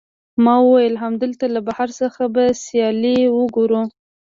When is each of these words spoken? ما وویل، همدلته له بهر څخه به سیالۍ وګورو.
ما 0.43 0.55
وویل، 0.65 0.93
همدلته 1.03 1.45
له 1.55 1.59
بهر 1.67 1.89
څخه 1.99 2.23
به 2.33 2.43
سیالۍ 2.65 3.19
وګورو. 3.37 3.81